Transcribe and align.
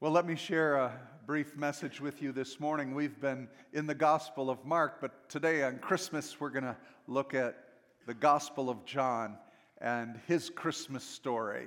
Well, 0.00 0.12
let 0.12 0.26
me 0.26 0.36
share 0.36 0.76
a 0.76 0.92
brief 1.26 1.56
message 1.56 2.00
with 2.00 2.22
you 2.22 2.30
this 2.30 2.60
morning. 2.60 2.94
We've 2.94 3.20
been 3.20 3.48
in 3.72 3.88
the 3.88 3.96
Gospel 3.96 4.48
of 4.48 4.64
Mark, 4.64 5.00
but 5.00 5.28
today 5.28 5.64
on 5.64 5.78
Christmas, 5.78 6.38
we're 6.38 6.50
going 6.50 6.62
to 6.62 6.76
look 7.08 7.34
at 7.34 7.64
the 8.06 8.14
Gospel 8.14 8.70
of 8.70 8.84
John 8.84 9.36
and 9.80 10.20
his 10.28 10.50
Christmas 10.50 11.02
story. 11.02 11.66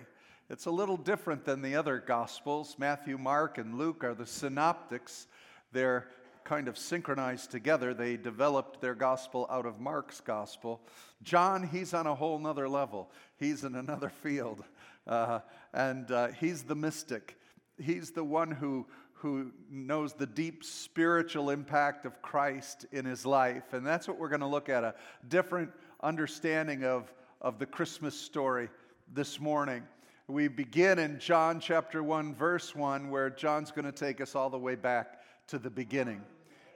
It's 0.49 0.65
a 0.65 0.71
little 0.71 0.95
different 0.95 1.43
than 1.43 1.61
the 1.61 1.75
other 1.75 1.99
Gospels. 1.99 2.77
Matthew, 2.79 3.17
Mark, 3.17 3.57
and 3.57 3.77
Luke 3.77 4.01
are 4.05 4.15
the 4.15 4.25
synoptics. 4.25 5.27
They're 5.73 6.07
kind 6.45 6.69
of 6.69 6.77
synchronized 6.77 7.51
together. 7.51 7.93
They 7.93 8.15
developed 8.15 8.79
their 8.79 8.95
gospel 8.95 9.45
out 9.49 9.65
of 9.65 9.81
Mark's 9.81 10.21
gospel. 10.21 10.79
John, 11.21 11.67
he's 11.67 11.93
on 11.93 12.07
a 12.07 12.15
whole 12.15 12.39
nother 12.39 12.69
level. 12.69 13.11
He's 13.35 13.65
in 13.65 13.75
another 13.75 14.09
field. 14.23 14.63
Uh, 15.05 15.39
and 15.73 16.09
uh, 16.09 16.29
he's 16.29 16.63
the 16.63 16.75
mystic 16.75 17.35
he's 17.81 18.11
the 18.11 18.23
one 18.23 18.51
who, 18.51 18.85
who 19.13 19.51
knows 19.69 20.13
the 20.13 20.25
deep 20.25 20.63
spiritual 20.63 21.49
impact 21.49 22.05
of 22.05 22.21
Christ 22.21 22.85
in 22.91 23.05
his 23.05 23.25
life. 23.25 23.73
And 23.73 23.85
that's 23.85 24.07
what 24.07 24.17
we're 24.17 24.29
going 24.29 24.41
to 24.41 24.47
look 24.47 24.69
at 24.69 24.83
a 24.83 24.95
different 25.27 25.71
understanding 26.01 26.83
of, 26.83 27.11
of 27.41 27.59
the 27.59 27.65
Christmas 27.65 28.15
story 28.15 28.69
this 29.13 29.39
morning. 29.39 29.83
We 30.27 30.47
begin 30.47 30.97
in 30.97 31.19
John 31.19 31.59
chapter 31.59 32.01
1, 32.01 32.35
verse 32.35 32.73
1, 32.73 33.09
where 33.09 33.29
John's 33.29 33.71
going 33.71 33.85
to 33.85 33.91
take 33.91 34.21
us 34.21 34.35
all 34.35 34.49
the 34.49 34.57
way 34.57 34.75
back 34.75 35.19
to 35.47 35.59
the 35.59 35.69
beginning. 35.69 36.21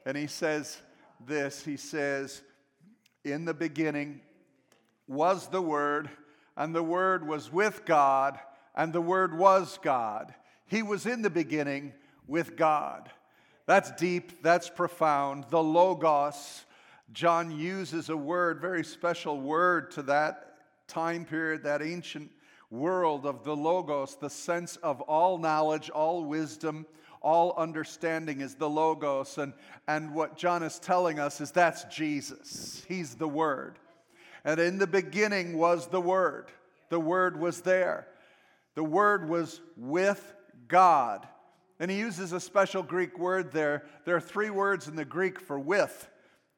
And 0.06 0.18
he 0.18 0.28
says 0.28 0.78
this 1.26 1.64
He 1.64 1.78
says, 1.78 2.42
In 3.24 3.46
the 3.46 3.54
beginning 3.54 4.22
was 5.08 5.48
the 5.48 5.62
Word, 5.62 6.10
and 6.58 6.76
the 6.76 6.84
Word 6.84 7.28
was 7.28 7.52
with 7.52 7.86
God, 7.86 8.40
and 8.76 8.92
the 8.92 9.02
Word 9.02 9.38
was 9.38 9.80
God. 9.82 10.34
He 10.68 10.84
was 10.84 11.06
in 11.06 11.22
the 11.22 11.30
beginning 11.30 11.94
with 12.28 12.56
God. 12.56 13.10
That's 13.66 13.92
deep, 13.92 14.42
that's 14.42 14.70
profound. 14.70 15.46
The 15.50 15.62
Logos, 15.62 16.66
John 17.14 17.52
uses 17.52 18.10
a 18.10 18.18
word, 18.18 18.62
very 18.62 18.84
special 18.84 19.40
word 19.40 19.92
to 19.92 20.04
that 20.04 20.58
time 20.88 21.26
period, 21.26 21.64
that 21.64 21.82
ancient 21.82 22.32
world 22.70 23.26
of 23.26 23.44
the 23.44 23.56
Logos, 23.56 24.16
the 24.16 24.30
sense 24.30 24.76
of 24.78 25.02
all 25.02 25.38
knowledge, 25.38 25.90
all 25.90 26.26
wisdom, 26.26 26.86
all 27.22 27.56
understanding 27.58 28.42
is 28.42 28.56
the 28.56 28.70
Logos. 28.70 29.38
And, 29.38 29.54
and 29.88 30.14
what 30.14 30.38
John 30.38 30.62
is 30.62 30.78
telling 30.78 31.20
us 31.20 31.42
is 31.42 31.52
that's 31.52 31.84
Jesus. 31.86 32.86
He's 32.88 33.16
the 33.16 33.28
Word. 33.28 33.80
And 34.44 34.60
in 34.60 34.78
the 34.78 34.88
beginning 34.88 35.58
was 35.58 35.88
the 35.88 36.02
Word, 36.02 36.52
the 36.90 37.00
Word 37.00 37.40
was 37.40 37.62
there. 37.62 38.08
The 38.76 38.84
Word 38.84 39.28
was 39.28 39.62
with 39.76 40.34
God. 40.68 41.28
And 41.80 41.92
he 41.92 41.98
uses 41.98 42.32
a 42.32 42.40
special 42.40 42.84
Greek 42.84 43.20
word 43.20 43.52
there. 43.52 43.86
There 44.06 44.16
are 44.16 44.22
three 44.22 44.50
words 44.50 44.88
in 44.88 44.96
the 44.96 45.06
Greek 45.06 45.40
for 45.40 45.60
with. 45.60 46.10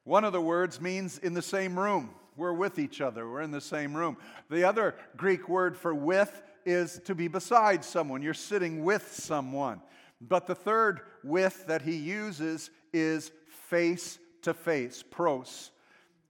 One 0.03 0.23
of 0.23 0.33
the 0.33 0.41
words 0.41 0.80
means 0.80 1.17
in 1.17 1.33
the 1.33 1.41
same 1.41 1.77
room. 1.77 2.11
We're 2.36 2.53
with 2.53 2.77
each 2.77 3.02
other, 3.02 3.27
we're 3.27 3.41
in 3.41 3.52
the 3.52 3.59
same 3.59 3.97
room. 3.97 4.16
The 4.52 4.64
other 4.64 4.94
Greek 5.16 5.49
word 5.49 5.75
for 5.75 5.95
with 5.95 6.44
is 6.66 7.02
to 7.05 7.16
be 7.16 7.27
beside 7.27 7.83
someone, 7.83 8.22
you're 8.22 8.36
sitting 8.36 8.83
with 8.83 9.11
someone. 9.11 9.81
But 10.21 10.45
the 10.45 10.55
third 10.55 11.02
with 11.23 11.66
that 11.67 11.81
he 11.81 11.95
uses 11.95 12.69
is 12.94 13.31
face 13.69 14.19
to 14.44 14.53
face, 14.53 15.03
pros. 15.09 15.71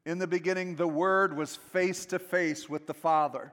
In 0.05 0.19
the 0.19 0.27
beginning, 0.27 0.75
the 0.75 0.87
Word 0.87 1.35
was 1.35 1.55
face 1.55 2.05
to 2.07 2.19
face 2.19 2.69
with 2.69 2.87
the 2.87 2.93
Father 2.93 3.51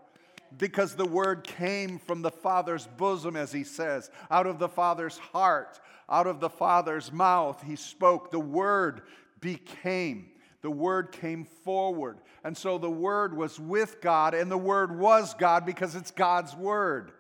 because 0.59 0.95
the 0.95 1.07
word 1.07 1.45
came 1.45 1.99
from 1.99 2.23
the 2.23 2.31
Father's 2.31 2.87
bosom, 2.97 3.37
as 3.37 3.53
he 3.53 3.65
says, 3.65 4.11
out 4.31 4.47
of 4.47 4.59
the 4.59 4.69
Father's 4.69 5.19
heart, 5.19 5.81
out 6.09 6.27
of 6.27 6.41
the 6.41 6.51
Father's 6.51 7.13
mouth. 7.13 7.63
He 7.63 7.77
spoke. 7.77 8.31
The 8.31 8.41
word 8.41 9.03
became. 9.41 10.31
The 10.63 10.71
word 10.71 11.13
came 11.13 11.45
forward. 11.45 12.19
And 12.43 12.57
so 12.57 12.79
the 12.79 12.91
word 12.91 13.37
was 13.37 13.59
with 13.59 14.01
God, 14.01 14.35
and 14.35 14.51
the 14.51 14.59
word 14.59 14.99
was 14.99 15.35
God 15.35 15.67
because 15.67 15.95
it's 15.95 16.11
God's 16.11 16.55
word 16.55 17.13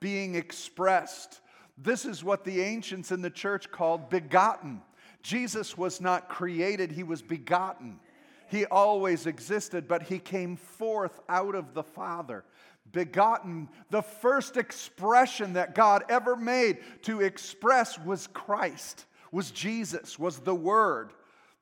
being 0.00 0.34
expressed. 0.34 1.40
This 1.76 2.04
is 2.04 2.24
what 2.24 2.44
the 2.44 2.60
ancients 2.60 3.12
in 3.12 3.22
the 3.22 3.30
church 3.30 3.70
called 3.70 4.10
begotten. 4.10 4.82
Jesus 5.22 5.76
was 5.76 6.00
not 6.00 6.28
created, 6.28 6.92
he 6.92 7.02
was 7.02 7.22
begotten. 7.22 8.00
He 8.48 8.64
always 8.64 9.26
existed, 9.26 9.86
but 9.86 10.04
he 10.04 10.18
came 10.18 10.56
forth 10.56 11.20
out 11.28 11.54
of 11.54 11.74
the 11.74 11.82
Father 11.82 12.44
begotten. 12.92 13.68
The 13.90 14.02
first 14.02 14.56
expression 14.56 15.54
that 15.54 15.74
God 15.74 16.04
ever 16.08 16.36
made 16.36 16.78
to 17.02 17.20
express 17.20 17.98
was 17.98 18.26
Christ, 18.28 19.06
was 19.32 19.50
Jesus, 19.50 20.18
was 20.18 20.38
the 20.38 20.54
Word. 20.54 21.12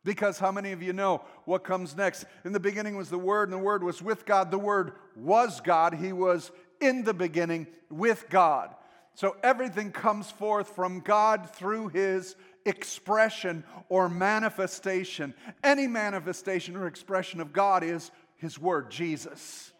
Because 0.05 0.39
how 0.39 0.53
many 0.53 0.71
of 0.71 0.83
you 0.83 0.93
know 0.93 1.23
what 1.47 1.65
comes 1.65 1.97
next? 1.97 2.27
In 2.45 2.53
the 2.53 2.61
beginning 2.61 2.97
was 2.97 3.11
the 3.11 3.19
Word, 3.19 3.49
and 3.49 3.53
the 3.53 3.65
Word 3.65 3.83
was 3.83 4.01
with 4.01 4.25
God. 4.25 4.51
The 4.51 4.59
Word 4.59 4.93
was 5.17 5.61
God. 5.61 5.95
He 5.95 6.13
was 6.13 6.53
in 6.81 7.03
the 7.03 7.15
beginning 7.15 7.67
with 7.91 8.27
God. 8.31 8.75
So 9.15 9.37
everything 9.43 9.91
comes 9.91 10.31
forth 10.31 10.77
from 10.77 11.01
God 11.01 11.51
through 11.51 11.89
His 11.89 12.37
expression 12.65 13.65
or 13.89 14.09
manifestation. 14.09 15.35
Any 15.65 15.87
manifestation 15.87 16.77
or 16.77 16.87
expression 16.87 17.41
of 17.41 17.53
God 17.53 17.83
is 17.83 18.11
His 18.37 18.59
Word, 18.59 18.91
Jesus. 18.91 19.73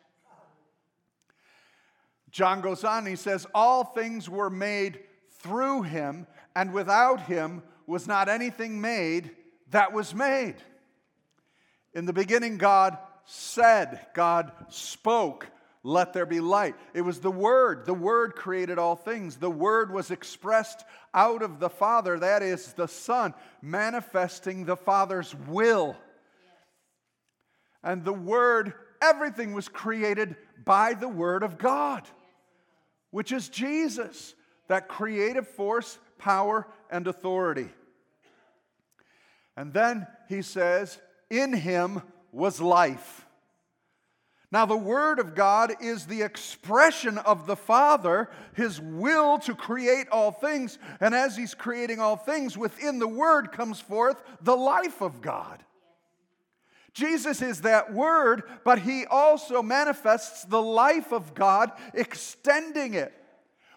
John 2.31 2.61
goes 2.61 2.85
on, 2.85 3.07
he 3.07 3.17
says, 3.17 3.47
All 3.55 3.85
things 3.85 4.29
were 4.29 4.51
made 4.51 5.01
through 5.41 5.83
him, 5.83 6.27
and 6.55 6.73
without 6.73 7.21
him 7.23 7.63
was 7.87 8.07
not 8.07 8.29
anything 8.29 8.81
made 8.81 9.31
that 9.71 9.93
was 9.93 10.15
made. 10.15 10.57
In 11.95 12.05
the 12.05 12.13
beginning, 12.13 12.59
God 12.59 12.99
said, 13.25 14.07
God 14.15 14.53
spoke, 14.69 15.49
let 15.83 16.13
there 16.13 16.27
be 16.27 16.41
light. 16.41 16.75
It 16.95 17.03
was 17.03 17.21
the 17.21 17.31
Word. 17.31 17.87
The 17.87 17.95
Word 17.95 18.35
created 18.35 18.79
all 18.79 18.97
things. 18.97 19.37
The 19.37 19.51
Word 19.51 19.93
was 19.93 20.11
expressed 20.11 20.85
out 21.15 21.43
of 21.43 21.61
the 21.61 21.71
Father, 21.71 22.19
that 22.19 22.43
is, 22.43 22.73
the 22.73 22.89
Son, 22.89 23.35
manifesting 23.63 24.65
the 24.65 24.77
Father's 24.77 25.35
will. 25.47 25.97
And 27.85 28.05
the 28.05 28.13
Word, 28.13 28.73
everything 29.01 29.55
was 29.55 29.69
created 29.69 30.35
by 30.65 30.95
the 30.95 31.09
Word 31.09 31.45
of 31.45 31.57
God 31.57 32.03
which 33.17 33.33
is 33.33 33.49
Jesus, 33.49 34.35
that 34.69 34.89
creative 34.89 35.49
force, 35.49 35.99
power, 36.19 36.69
and 36.91 37.07
authority. 37.07 37.71
And 39.57 39.73
then 39.73 40.07
he 40.29 40.43
says, 40.43 40.99
In 41.31 41.55
him 41.55 42.03
was 42.31 42.61
life. 42.61 43.25
Now, 44.53 44.67
the 44.67 44.77
Word 44.77 45.19
of 45.19 45.35
God 45.35 45.73
is 45.81 46.05
the 46.05 46.21
expression 46.21 47.17
of 47.17 47.47
the 47.47 47.57
Father, 47.57 48.29
His 48.53 48.83
will 48.83 49.39
to 49.39 49.55
create 49.55 50.09
all 50.13 50.31
things. 50.31 50.79
And 51.01 51.15
as 51.15 51.39
He's 51.39 51.55
creating 51.55 52.01
all 52.01 52.17
things, 52.17 52.59
within 52.59 52.99
the 52.99 53.09
Word 53.09 53.51
comes 53.51 53.81
forth 53.81 54.23
the 54.43 54.57
life 54.57 55.01
of 55.01 55.23
God. 55.23 55.65
Jesus 56.97 57.43
is 57.43 57.61
that 57.61 57.93
word, 57.93 58.45
but 58.65 58.79
he 58.79 59.05
also 59.05 59.63
manifests 59.63 60.45
the 60.45 60.63
life 60.63 61.13
of 61.13 61.35
God, 61.35 61.71
extending 61.93 62.95
it. 62.95 63.13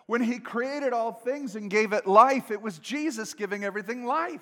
When 0.05 0.21
he 0.21 0.39
created 0.39 0.93
all 0.93 1.11
things 1.11 1.57
and 1.57 1.69
gave 1.69 1.91
it 1.91 2.07
life, 2.07 2.49
it 2.49 2.61
was 2.61 2.79
Jesus 2.79 3.33
giving 3.33 3.65
everything 3.65 4.05
life. 4.05 4.39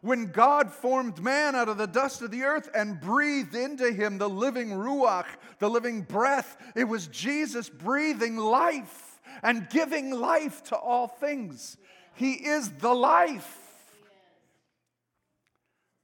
When 0.00 0.32
God 0.32 0.72
formed 0.72 1.22
man 1.22 1.54
out 1.54 1.68
of 1.68 1.78
the 1.78 1.86
dust 1.86 2.20
of 2.20 2.32
the 2.32 2.42
earth 2.42 2.68
and 2.74 3.00
breathed 3.00 3.54
into 3.54 3.92
him 3.92 4.18
the 4.18 4.28
living 4.28 4.70
ruach, 4.70 5.26
the 5.60 5.70
living 5.70 6.02
breath, 6.02 6.56
it 6.74 6.82
was 6.82 7.06
Jesus 7.06 7.68
breathing 7.68 8.36
life 8.36 9.20
and 9.44 9.70
giving 9.70 10.10
life 10.10 10.64
to 10.64 10.76
all 10.76 11.06
things. 11.06 11.76
He 12.14 12.32
is 12.32 12.70
the 12.70 12.92
life. 12.92 13.67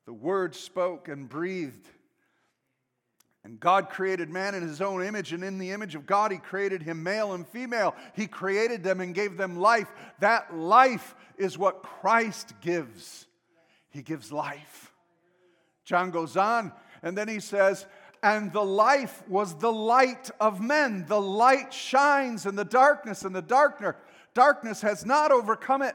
The 0.07 0.13
Word 0.13 0.55
spoke 0.55 1.09
and 1.09 1.29
breathed. 1.29 1.89
And 3.45 3.61
God 3.61 3.91
created 3.91 4.31
man 4.31 4.55
in 4.55 4.67
his 4.67 4.81
own 4.81 5.03
image, 5.03 5.35
and 5.35 5.45
in 5.45 5.59
the 5.59 5.73
image 5.73 5.95
of 5.95 6.07
God, 6.07 6.33
he 6.33 6.39
created 6.39 6.83
him 6.83 7.03
male 7.03 7.35
and 7.35 7.47
female. 7.47 7.95
He 8.15 8.27
created 8.27 8.83
them 8.83 9.01
and 9.03 9.15
gave 9.15 9.37
them 9.37 9.57
life. 9.57 9.93
That 10.21 10.57
life 10.57 11.15
is 11.37 11.59
what 11.59 11.83
Christ 11.83 12.55
gives. 12.63 13.27
He 13.91 14.01
gives 14.01 14.33
life. 14.33 14.93
John 15.85 16.11
goes 16.11 16.39
on, 16.39 16.73
and 17.03 17.17
then 17.17 17.29
he 17.29 17.39
says, 17.39 17.87
and 18.23 18.51
the 18.55 18.65
life 18.65 19.23
was 19.29 19.55
the 19.57 19.73
light 19.73 20.31
of 20.41 20.59
men. 20.59 21.05
The 21.07 21.21
light 21.21 21.75
shines 21.75 22.47
in 22.47 22.57
the 22.57 22.65
darkness, 22.65 23.23
and 23.23 23.37
the 23.37 23.43
darkness, 23.43 23.95
darkness 24.33 24.81
has 24.81 25.05
not 25.05 25.31
overcome 25.31 25.83
it. 25.83 25.95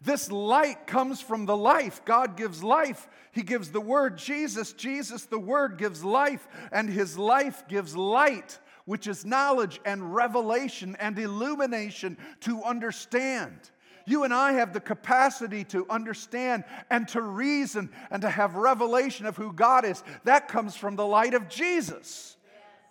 This 0.00 0.30
light 0.30 0.86
comes 0.86 1.20
from 1.20 1.46
the 1.46 1.56
life. 1.56 2.04
God 2.04 2.36
gives 2.36 2.62
life. 2.62 3.08
He 3.32 3.42
gives 3.42 3.70
the 3.70 3.80
Word, 3.80 4.16
Jesus. 4.16 4.72
Jesus, 4.72 5.24
the 5.24 5.38
Word, 5.38 5.76
gives 5.76 6.04
life, 6.04 6.46
and 6.70 6.88
His 6.88 7.18
life 7.18 7.66
gives 7.68 7.96
light. 7.96 8.58
which 8.88 9.06
is 9.06 9.26
knowledge 9.26 9.78
and 9.84 10.14
revelation 10.14 10.96
and 10.98 11.18
illumination 11.18 12.16
to 12.40 12.62
understand. 12.62 13.70
You 14.06 14.24
and 14.24 14.32
I 14.32 14.52
have 14.52 14.72
the 14.72 14.80
capacity 14.80 15.62
to 15.64 15.86
understand 15.90 16.64
and 16.88 17.06
to 17.08 17.20
reason 17.20 17.90
and 18.10 18.22
to 18.22 18.30
have 18.30 18.54
revelation 18.54 19.26
of 19.26 19.36
who 19.36 19.52
God 19.52 19.84
is. 19.84 20.02
That 20.24 20.48
comes 20.48 20.74
from 20.74 20.96
the 20.96 21.04
light 21.04 21.34
of 21.34 21.50
Jesus. 21.50 22.38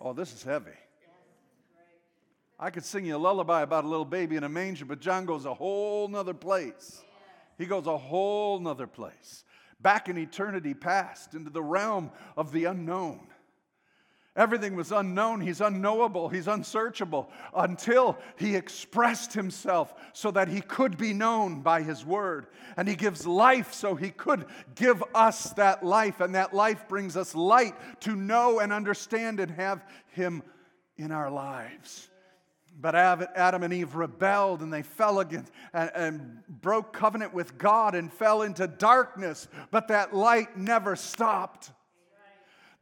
Oh, 0.00 0.12
this 0.12 0.32
is 0.32 0.44
heavy. 0.44 0.70
I 2.60 2.70
could 2.70 2.84
sing 2.84 3.06
you 3.06 3.16
a 3.16 3.18
lullaby 3.18 3.62
about 3.62 3.84
a 3.84 3.88
little 3.88 4.04
baby 4.04 4.36
in 4.36 4.44
a 4.44 4.48
manger, 4.48 4.84
but 4.84 5.00
John 5.00 5.26
goes 5.26 5.44
a 5.44 5.54
whole 5.54 6.08
nother 6.08 6.34
place. 6.34 7.04
He 7.56 7.66
goes 7.66 7.86
a 7.86 7.96
whole 7.96 8.58
nother 8.58 8.86
place. 8.86 9.44
Back 9.80 10.08
in 10.08 10.18
eternity 10.18 10.74
past, 10.74 11.34
into 11.34 11.50
the 11.50 11.62
realm 11.62 12.10
of 12.36 12.50
the 12.50 12.64
unknown. 12.64 13.28
Everything 14.34 14.76
was 14.76 14.92
unknown. 14.92 15.40
He's 15.40 15.60
unknowable. 15.60 16.28
He's 16.28 16.46
unsearchable 16.46 17.28
until 17.54 18.16
he 18.36 18.54
expressed 18.54 19.32
himself 19.32 19.92
so 20.12 20.30
that 20.30 20.46
he 20.46 20.60
could 20.60 20.96
be 20.96 21.12
known 21.12 21.60
by 21.60 21.82
his 21.82 22.04
word. 22.04 22.46
And 22.76 22.86
he 22.86 22.94
gives 22.94 23.26
life 23.26 23.72
so 23.72 23.96
he 23.96 24.10
could 24.10 24.46
give 24.76 25.02
us 25.12 25.50
that 25.54 25.84
life. 25.84 26.20
And 26.20 26.36
that 26.36 26.54
life 26.54 26.86
brings 26.88 27.16
us 27.16 27.34
light 27.34 27.74
to 28.02 28.14
know 28.14 28.60
and 28.60 28.72
understand 28.72 29.40
and 29.40 29.50
have 29.50 29.84
him 30.12 30.44
in 30.96 31.10
our 31.10 31.30
lives. 31.30 32.08
But 32.80 32.94
Adam 32.94 33.64
and 33.64 33.72
Eve 33.72 33.96
rebelled 33.96 34.62
and 34.62 34.72
they 34.72 34.82
fell 34.82 35.18
against 35.18 35.50
and, 35.72 35.90
and, 35.94 36.38
broke 36.48 36.92
covenant 36.92 37.34
with 37.34 37.58
God 37.58 37.96
and 37.96 38.12
fell 38.12 38.42
into 38.42 38.68
darkness. 38.68 39.48
But 39.72 39.88
that 39.88 40.14
light 40.14 40.56
never 40.56 40.94
stopped. 40.94 41.72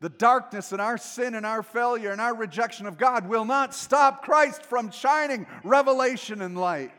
The 0.01 0.11
darkness 0.11 0.73
and 0.73 0.83
our 0.83 0.99
sin 0.99 1.35
and 1.35 1.47
our 1.47 1.63
failure 1.63 2.11
and 2.13 2.21
our 2.21 2.35
rejection 2.35 2.85
of 2.85 2.99
God 2.99 3.27
will 3.27 3.47
not 3.47 3.75
stop 3.75 4.23
Christ 4.23 4.63
from 4.63 4.91
shining 4.91 5.47
revelation 5.65 6.43
and 6.43 6.59
light. 6.59 6.93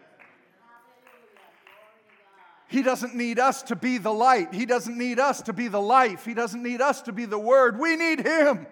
He 2.68 2.82
doesn't 2.82 3.16
need 3.16 3.38
us 3.38 3.62
to 3.64 3.76
be 3.76 4.00
the 4.00 4.12
light. 4.12 4.54
He 4.54 4.66
doesn't 4.66 4.98
need 4.98 5.20
us 5.20 5.44
to 5.44 5.54
be 5.54 5.68
the 5.68 5.80
life. 5.80 6.26
He 6.26 6.34
doesn't 6.34 6.62
need 6.62 6.82
us 6.82 7.04
to 7.04 7.14
be 7.14 7.26
the 7.26 7.40
word. 7.40 7.80
We 7.80 7.96
need 7.96 8.26
Him. 8.26 8.66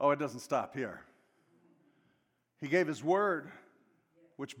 Oh, 0.00 0.10
it 0.10 0.18
doesn't 0.18 0.40
stop 0.40 0.74
here. 0.74 1.02
He 2.60 2.68
gave 2.68 2.86
His 2.86 3.04
word, 3.04 3.50
which 4.36 4.56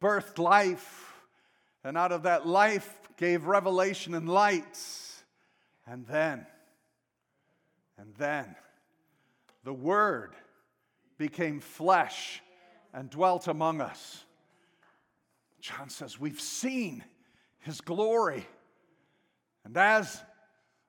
birthed 0.00 0.38
life. 0.38 1.12
And 1.84 1.96
out 1.96 2.12
of 2.12 2.24
that 2.24 2.46
life 2.46 2.88
gave 3.16 3.46
revelation 3.46 4.14
and 4.14 4.28
light. 4.28 4.78
And 5.86 6.06
then, 6.06 6.46
and 7.98 8.14
then, 8.16 8.56
the 9.64 9.72
Word 9.72 10.34
became 11.18 11.60
flesh 11.60 12.42
and 12.92 13.10
dwelt 13.10 13.48
among 13.48 13.80
us. 13.80 14.24
John 15.60 15.88
says, 15.88 16.18
We've 16.18 16.40
seen 16.40 17.04
His 17.60 17.80
glory. 17.80 18.46
And 19.64 19.76
as 19.76 20.22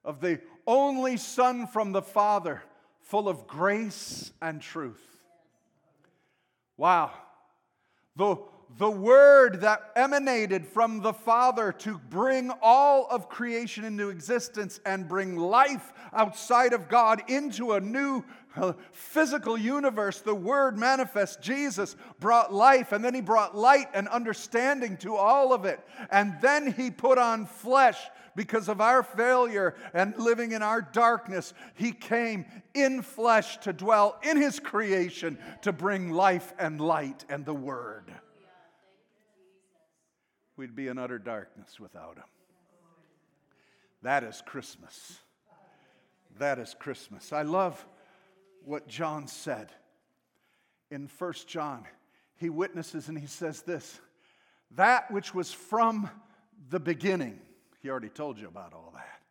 of 0.04 0.22
the 0.22 0.40
only 0.66 1.18
Son 1.18 1.68
from 1.68 1.92
the 1.92 2.02
Father, 2.02 2.62
full 3.06 3.30
of 3.30 3.48
grace 3.48 4.32
and 4.42 4.62
truth. 4.62 5.02
Wow. 6.78 7.12
The 8.16 8.38
the 8.78 8.92
word 8.92 9.62
that 9.62 9.92
emanated 9.96 10.66
from 10.66 11.00
the 11.00 11.14
Father 11.14 11.72
to 11.72 11.98
bring 12.10 12.52
all 12.62 13.08
of 13.10 13.30
creation 13.30 13.86
into 13.86 14.10
existence 14.10 14.82
and 14.86 15.08
bring 15.08 15.38
life 15.38 15.94
outside 16.12 16.74
of 16.74 16.90
God 16.90 17.24
into 17.30 17.74
a 17.74 17.80
new 17.80 18.24
uh, 18.58 18.74
physical 18.92 19.58
universe. 19.58 20.20
The 20.20 20.36
word 20.36 20.78
manifest, 20.78 21.42
Jesus 21.42 21.96
brought 22.20 22.54
life, 22.54 22.92
and 22.92 23.04
then 23.04 23.14
he 23.14 23.22
brought 23.22 23.56
light 23.56 23.88
and 23.94 24.10
understanding 24.10 24.98
to 24.98 25.16
all 25.16 25.54
of 25.54 25.64
it. 25.64 25.80
And 26.10 26.36
then 26.42 26.74
he 26.74 26.92
put 26.92 27.18
on 27.18 27.46
flesh 27.46 28.00
because 28.36 28.70
of 28.70 28.82
our 28.82 29.04
failure 29.04 29.76
and 29.94 30.16
living 30.18 30.52
in 30.52 30.62
our 30.62 30.82
darkness. 30.82 31.54
He 31.76 31.92
came 31.92 32.46
in 32.74 33.02
flesh 33.02 33.58
to 33.60 33.74
dwell 33.74 34.20
in 34.24 34.38
his 34.38 34.60
creation 34.60 35.38
to 35.62 35.72
bring 35.72 36.12
life 36.12 36.54
and 36.60 36.82
light 36.82 37.26
and 37.30 37.46
the 37.46 37.54
word 37.54 38.12
we'd 40.58 40.76
be 40.76 40.88
in 40.88 40.98
utter 40.98 41.20
darkness 41.20 41.80
without 41.80 42.18
him. 42.18 42.24
That 44.02 44.24
is 44.24 44.42
Christmas. 44.46 45.20
That 46.38 46.60
is 46.60 46.76
Christmas. 46.78 47.34
I 47.34 47.42
love 47.42 47.86
what 48.64 48.88
John 48.88 49.28
said 49.28 49.72
in 50.92 51.08
First 51.08 51.48
John. 51.48 51.86
He 52.38 52.50
witnesses 52.50 53.08
and 53.08 53.18
he 53.18 53.28
says 53.28 53.62
this 53.62 54.00
that 54.72 55.10
which 55.12 55.34
was 55.34 55.52
from 55.52 56.10
the 56.70 56.80
beginning. 56.80 57.40
He 57.86 57.92
already 57.92 58.10
told 58.10 58.40
you 58.40 58.48
about 58.48 58.74
all 58.74 58.92
that. 58.96 59.22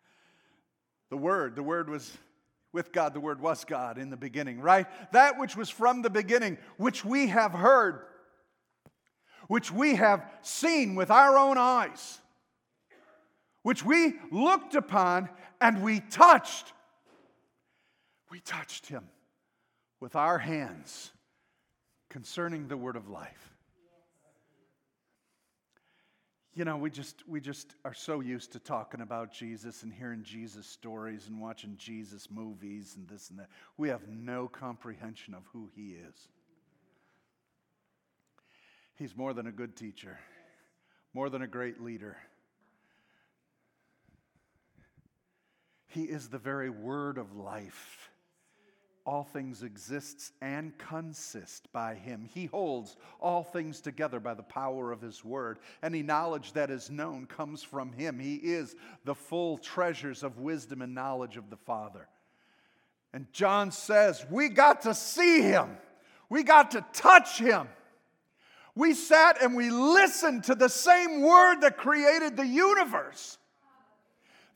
The 1.11 1.17
Word, 1.17 1.57
the 1.57 1.63
Word 1.65 1.91
was 1.91 2.17
with 2.73 2.93
God, 2.93 3.13
the 3.13 3.19
Word 3.19 3.41
was 3.41 3.65
God 3.65 3.99
in 3.99 4.11
the 4.11 4.17
beginning, 4.17 4.61
right? 4.61 4.87
That 5.13 5.41
which 5.41 5.57
was 5.57 5.69
from 5.69 6.03
the 6.03 6.11
beginning, 6.11 6.59
which 6.77 7.05
we 7.05 7.27
have 7.27 7.51
heard 7.51 8.05
which 9.49 9.71
we 9.71 9.97
have 9.97 10.25
seen 10.43 10.95
with 10.95 11.11
our 11.11 11.37
own 11.37 11.59
eyes, 11.59 12.21
which 13.63 13.85
we 13.85 14.15
looked 14.31 14.75
upon 14.75 15.29
and 15.61 15.83
we 15.83 16.01
touched. 16.01 16.73
We 18.31 18.41
touched 18.41 18.87
him 18.87 19.05
with 20.01 20.17
our 20.17 20.39
hands 20.39 21.11
concerning 22.11 22.69
the 22.69 22.77
word 22.77 22.97
of 22.97 23.09
life. 23.09 23.54
You 26.57 26.65
know, 26.65 26.77
we 26.77 26.89
just 26.89 27.27
we 27.27 27.41
just 27.41 27.75
are 27.85 27.95
so 27.95 28.21
used 28.21 28.53
to 28.53 28.61
talking 28.61 29.01
about 29.01 29.33
Jesus 29.33 29.83
and 29.83 29.93
hearing 29.93 30.23
Jesus 30.23 30.67
stories 30.69 31.27
and 31.27 31.41
watching 31.41 31.75
Jesus 31.77 32.31
movies 32.31 32.95
and 32.97 33.09
this 33.09 33.31
and 33.31 33.41
that. 33.41 33.49
We 33.77 33.89
have 33.89 34.07
no 34.09 34.47
comprehension 34.47 35.35
of 35.35 35.43
who 35.53 35.69
he 35.75 35.97
is. 36.09 36.29
He's 38.97 39.17
more 39.17 39.35
than 39.35 39.49
a 39.49 39.53
good 39.53 39.75
teacher, 39.75 40.21
more 41.13 41.29
than 41.29 41.43
a 41.43 41.49
great 41.49 41.83
leader. 41.83 42.17
He 45.89 46.05
is 46.05 46.29
the 46.29 46.39
very 46.39 46.71
word 46.71 47.19
of 47.19 47.35
life. 47.35 48.11
All 49.07 49.25
things 49.25 49.63
exist 49.63 50.33
and 50.41 50.77
consist 50.79 51.71
by 51.73 51.95
him. 51.95 52.27
He 52.33 52.47
holds 52.47 52.97
all 53.21 53.45
things 53.45 53.83
together 53.83 54.19
by 54.19 54.33
the 54.33 54.43
power 54.43 54.93
of 54.93 55.03
his 55.03 55.23
word. 55.23 55.59
Any 55.83 56.03
knowledge 56.03 56.55
that 56.55 56.71
is 56.71 56.91
known 56.91 57.27
comes 57.27 57.63
from 57.63 57.93
him. 57.93 58.19
He 58.19 58.37
is 58.37 58.77
the 59.05 59.15
full 59.15 59.59
treasures 59.59 60.23
of 60.23 60.39
wisdom 60.39 60.81
and 60.81 60.95
knowledge 60.95 61.37
of 61.37 61.51
the 61.51 61.57
Father. 61.57 62.09
And 63.13 63.31
John 63.33 63.71
says, 63.73 64.25
We 64.31 64.49
got 64.49 64.83
to 64.83 64.95
see 64.95 65.43
him, 65.43 65.77
we 66.31 66.43
got 66.43 66.71
to 66.73 66.85
touch 66.93 67.39
him. 67.39 67.69
We 68.75 68.95
sat 68.95 69.41
and 69.41 69.55
we 69.55 69.71
listened 69.71 70.45
to 70.45 70.55
the 70.55 70.69
same 70.69 71.21
word 71.23 71.61
that 71.61 71.77
created 71.77 72.37
the 72.37 72.47
universe. 72.47 73.39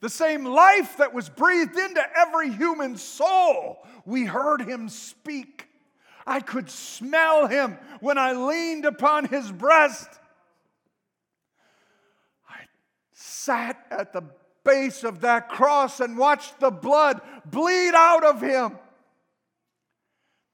The 0.01 0.09
same 0.09 0.45
life 0.45 0.97
that 0.97 1.13
was 1.13 1.29
breathed 1.29 1.77
into 1.77 2.01
every 2.17 2.51
human 2.51 2.97
soul. 2.97 3.85
We 4.05 4.25
heard 4.25 4.61
him 4.61 4.87
speak. 4.87 5.67
I 6.25 6.39
could 6.39 6.69
smell 6.69 7.47
him 7.47 7.77
when 7.99 8.17
I 8.17 8.31
leaned 8.33 8.85
upon 8.85 9.25
his 9.25 9.51
breast. 9.51 10.07
I 12.47 12.61
sat 13.11 13.85
at 13.91 14.13
the 14.13 14.23
base 14.63 15.03
of 15.03 15.21
that 15.21 15.49
cross 15.49 15.99
and 15.99 16.17
watched 16.17 16.59
the 16.59 16.71
blood 16.71 17.21
bleed 17.45 17.93
out 17.93 18.23
of 18.23 18.41
him. 18.41 18.77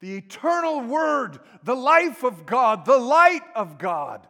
The 0.02 0.16
eternal 0.18 0.82
Word, 0.82 1.40
the 1.64 1.76
life 1.76 2.24
of 2.24 2.46
God, 2.46 2.86
the 2.86 2.98
light 2.98 3.44
of 3.56 3.78
God 3.78 4.28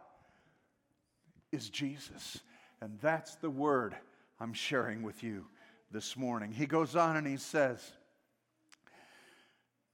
is 1.52 1.70
Jesus. 1.70 2.40
And 2.80 2.98
that's 3.00 3.36
the 3.36 3.50
word 3.50 3.96
I'm 4.38 4.52
sharing 4.52 5.02
with 5.02 5.22
you 5.22 5.46
this 5.90 6.16
morning. 6.16 6.52
He 6.52 6.66
goes 6.66 6.94
on 6.94 7.16
and 7.16 7.26
he 7.26 7.38
says, 7.38 7.80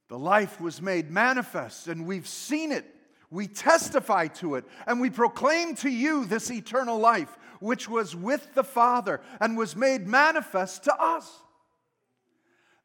The 0.09 0.19
life 0.19 0.59
was 0.59 0.81
made 0.81 1.09
manifest, 1.09 1.87
and 1.87 2.05
we've 2.05 2.27
seen 2.27 2.71
it. 2.71 2.85
We 3.29 3.47
testify 3.47 4.27
to 4.27 4.55
it, 4.55 4.65
and 4.85 4.99
we 4.99 5.09
proclaim 5.09 5.75
to 5.77 5.89
you 5.89 6.25
this 6.25 6.51
eternal 6.51 6.99
life, 6.99 7.35
which 7.59 7.87
was 7.89 8.15
with 8.15 8.53
the 8.53 8.63
Father 8.63 9.21
and 9.39 9.57
was 9.57 9.75
made 9.75 10.07
manifest 10.07 10.83
to 10.83 10.95
us. 11.01 11.31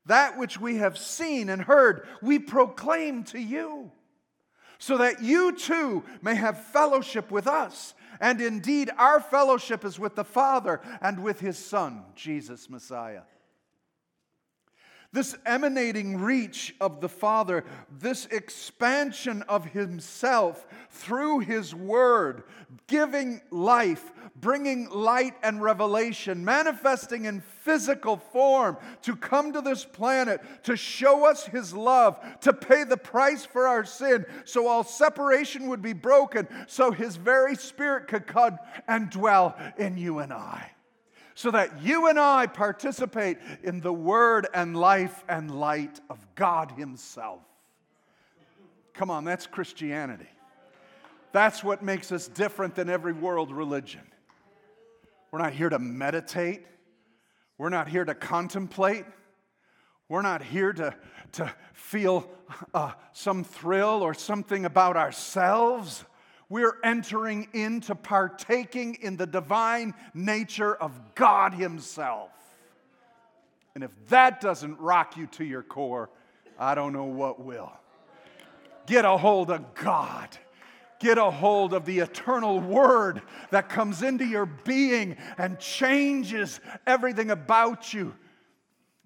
That 0.06 0.38
which 0.38 0.58
we 0.58 0.76
have 0.76 0.96
seen 0.96 1.50
and 1.50 1.60
heard, 1.60 2.06
we 2.22 2.38
proclaim 2.38 3.24
to 3.24 3.38
you, 3.38 3.90
so 4.78 4.98
that 4.98 5.22
you 5.22 5.56
too 5.56 6.04
may 6.22 6.36
have 6.36 6.66
fellowship 6.66 7.30
with 7.30 7.46
us. 7.46 7.94
And 8.20 8.40
indeed, 8.40 8.90
our 8.98 9.20
fellowship 9.20 9.84
is 9.84 9.98
with 9.98 10.14
the 10.14 10.24
Father 10.24 10.80
and 11.00 11.22
with 11.22 11.40
His 11.40 11.58
Son, 11.58 12.04
Jesus 12.14 12.68
Messiah. 12.68 13.22
This 15.12 15.34
emanating 15.46 16.18
reach 16.18 16.74
of 16.80 17.00
the 17.00 17.08
Father, 17.08 17.64
this 17.90 18.26
expansion 18.26 19.42
of 19.48 19.64
Himself 19.64 20.66
through 20.90 21.40
His 21.40 21.74
Word, 21.74 22.42
giving 22.88 23.40
life, 23.50 24.12
bringing 24.36 24.90
light 24.90 25.34
and 25.42 25.62
revelation, 25.62 26.44
manifesting 26.44 27.24
in 27.24 27.40
physical 27.40 28.18
form 28.18 28.76
to 29.02 29.16
come 29.16 29.54
to 29.54 29.62
this 29.62 29.84
planet 29.84 30.42
to 30.64 30.76
show 30.76 31.26
us 31.26 31.46
His 31.46 31.72
love, 31.72 32.18
to 32.42 32.52
pay 32.52 32.84
the 32.84 32.98
price 32.98 33.46
for 33.46 33.66
our 33.66 33.84
sin, 33.84 34.26
so 34.44 34.66
all 34.66 34.84
separation 34.84 35.68
would 35.68 35.80
be 35.80 35.94
broken, 35.94 36.46
so 36.66 36.90
His 36.90 37.16
very 37.16 37.56
Spirit 37.56 38.08
could 38.08 38.26
come 38.26 38.58
and 38.86 39.08
dwell 39.08 39.56
in 39.78 39.96
you 39.96 40.18
and 40.18 40.34
I 40.34 40.72
so 41.38 41.52
that 41.52 41.84
you 41.84 42.08
and 42.08 42.18
I 42.18 42.48
participate 42.48 43.38
in 43.62 43.80
the 43.80 43.92
word 43.92 44.48
and 44.52 44.76
life 44.76 45.22
and 45.28 45.52
light 45.52 46.00
of 46.10 46.18
God 46.34 46.72
Himself. 46.72 47.42
Come 48.92 49.08
on, 49.08 49.22
that's 49.22 49.46
Christianity. 49.46 50.26
That's 51.30 51.62
what 51.62 51.80
makes 51.80 52.10
us 52.10 52.26
different 52.26 52.74
than 52.74 52.90
every 52.90 53.12
world 53.12 53.52
religion. 53.52 54.00
We're 55.30 55.38
not 55.38 55.52
here 55.52 55.68
to 55.68 55.78
meditate, 55.78 56.66
we're 57.56 57.68
not 57.68 57.86
here 57.86 58.04
to 58.04 58.16
contemplate. 58.16 59.04
We're 60.08 60.22
not 60.22 60.42
here 60.42 60.72
to, 60.72 60.94
to 61.32 61.54
feel 61.72 62.28
uh, 62.74 62.92
some 63.12 63.44
thrill 63.44 64.02
or 64.02 64.14
something 64.14 64.64
about 64.64 64.96
ourselves 64.96 66.04
we're 66.48 66.78
entering 66.82 67.48
into 67.52 67.94
partaking 67.94 68.98
in 69.02 69.16
the 69.16 69.26
divine 69.26 69.94
nature 70.14 70.74
of 70.74 71.14
God 71.14 71.52
Himself. 71.52 72.30
And 73.74 73.84
if 73.84 73.90
that 74.08 74.40
doesn't 74.40 74.78
rock 74.80 75.16
you 75.16 75.26
to 75.28 75.44
your 75.44 75.62
core, 75.62 76.10
I 76.58 76.74
don't 76.74 76.92
know 76.92 77.04
what 77.04 77.40
will. 77.40 77.72
Get 78.86 79.04
a 79.04 79.16
hold 79.16 79.50
of 79.50 79.74
God. 79.74 80.36
Get 80.98 81.18
a 81.18 81.30
hold 81.30 81.74
of 81.74 81.84
the 81.84 82.00
eternal 82.00 82.58
word 82.58 83.22
that 83.50 83.68
comes 83.68 84.02
into 84.02 84.24
your 84.24 84.46
being 84.46 85.16
and 85.36 85.60
changes 85.60 86.60
everything 86.86 87.30
about 87.30 87.92
you. 87.94 88.14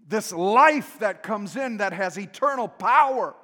This 0.09 0.33
life 0.33 0.99
that 1.01 1.23
comes 1.23 1.57
in 1.57 1.79
that 1.79 1.93
has 1.93 2.19
eternal 2.19 2.69
power 2.69 3.35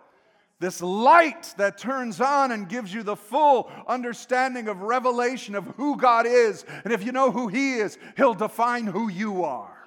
this 0.60 0.82
light 0.82 1.54
that 1.56 1.78
turns 1.78 2.20
on 2.20 2.50
and 2.50 2.68
gives 2.68 2.92
you 2.92 3.02
the 3.02 3.16
full 3.16 3.70
understanding 3.86 4.68
of 4.68 4.82
revelation 4.82 5.54
of 5.54 5.64
who 5.76 5.96
God 5.96 6.26
is. 6.26 6.64
And 6.84 6.92
if 6.92 7.04
you 7.04 7.12
know 7.12 7.30
who 7.30 7.48
He 7.48 7.74
is, 7.74 7.96
He'll 8.16 8.34
define 8.34 8.86
who 8.86 9.08
you 9.08 9.44
are. 9.44 9.78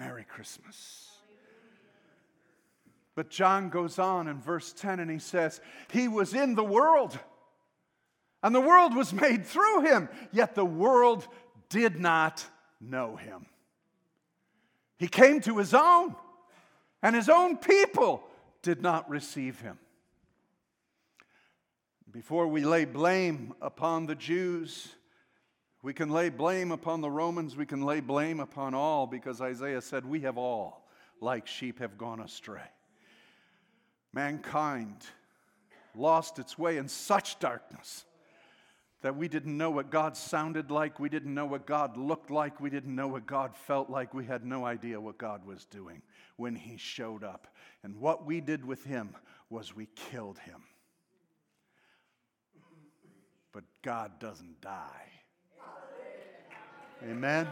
Merry 0.00 0.24
Christmas. 0.24 1.10
But 3.14 3.28
John 3.28 3.68
goes 3.68 3.98
on 3.98 4.28
in 4.28 4.40
verse 4.40 4.72
10 4.72 4.98
and 4.98 5.10
he 5.10 5.18
says, 5.18 5.60
He 5.92 6.08
was 6.08 6.32
in 6.32 6.54
the 6.54 6.64
world, 6.64 7.18
and 8.42 8.54
the 8.54 8.62
world 8.62 8.96
was 8.96 9.12
made 9.12 9.44
through 9.44 9.82
him, 9.82 10.08
yet 10.32 10.54
the 10.54 10.64
world 10.64 11.28
did 11.68 12.00
not 12.00 12.42
know 12.80 13.16
him. 13.16 13.44
He 15.00 15.08
came 15.08 15.40
to 15.40 15.56
his 15.56 15.72
own, 15.72 16.14
and 17.02 17.16
his 17.16 17.30
own 17.30 17.56
people 17.56 18.22
did 18.60 18.82
not 18.82 19.08
receive 19.08 19.58
him. 19.58 19.78
Before 22.12 22.46
we 22.46 22.66
lay 22.66 22.84
blame 22.84 23.54
upon 23.62 24.04
the 24.04 24.14
Jews, 24.14 24.88
we 25.82 25.94
can 25.94 26.10
lay 26.10 26.28
blame 26.28 26.70
upon 26.70 27.00
the 27.00 27.10
Romans, 27.10 27.56
we 27.56 27.64
can 27.64 27.80
lay 27.80 28.00
blame 28.00 28.40
upon 28.40 28.74
all, 28.74 29.06
because 29.06 29.40
Isaiah 29.40 29.80
said, 29.80 30.04
We 30.04 30.20
have 30.20 30.36
all, 30.36 30.86
like 31.18 31.46
sheep, 31.46 31.78
have 31.78 31.96
gone 31.96 32.20
astray. 32.20 32.68
Mankind 34.12 35.06
lost 35.94 36.38
its 36.38 36.58
way 36.58 36.76
in 36.76 36.88
such 36.88 37.38
darkness 37.38 38.04
that 39.02 39.16
we 39.16 39.28
didn't 39.28 39.56
know 39.56 39.70
what 39.70 39.90
God 39.90 40.16
sounded 40.16 40.70
like, 40.70 41.00
we 41.00 41.08
didn't 41.08 41.32
know 41.32 41.46
what 41.46 41.66
God 41.66 41.96
looked 41.96 42.30
like, 42.30 42.60
we 42.60 42.68
didn't 42.68 42.94
know 42.94 43.08
what 43.08 43.26
God 43.26 43.56
felt 43.56 43.88
like, 43.88 44.12
we 44.12 44.26
had 44.26 44.44
no 44.44 44.66
idea 44.66 45.00
what 45.00 45.16
God 45.16 45.46
was 45.46 45.64
doing 45.64 46.02
when 46.36 46.54
He 46.54 46.76
showed 46.76 47.24
up. 47.24 47.48
And 47.82 47.96
what 47.96 48.26
we 48.26 48.40
did 48.40 48.64
with 48.64 48.84
Him 48.84 49.14
was 49.48 49.74
we 49.74 49.88
killed 49.94 50.38
Him. 50.40 50.62
But 53.52 53.64
God 53.82 54.18
doesn't 54.18 54.60
die. 54.60 55.08
Amen? 57.02 57.48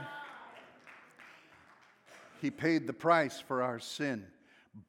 He 2.42 2.50
paid 2.50 2.86
the 2.86 2.92
price 2.92 3.40
for 3.40 3.62
our 3.62 3.78
sin, 3.78 4.26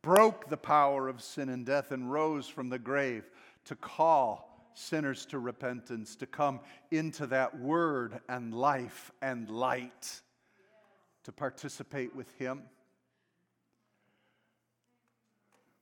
broke 0.01 0.50
the 0.50 0.58
power 0.58 1.08
of 1.08 1.22
sin 1.22 1.48
and 1.48 1.66
death, 1.66 1.92
and 1.92 2.12
rose 2.12 2.48
from 2.48 2.70
the 2.70 2.78
grave 2.78 3.30
to 3.66 3.75
call 3.75 4.49
sinners 4.74 5.26
to 5.28 5.40
repentance, 5.40 6.16
to 6.18 6.26
come 6.26 6.60
into 6.92 7.28
that 7.28 7.60
word 7.60 8.20
and 8.30 8.54
life 8.54 9.12
and 9.22 9.50
light, 9.50 10.22
to 11.24 11.32
participate 11.32 12.16
with 12.16 12.32
Him. 12.38 12.64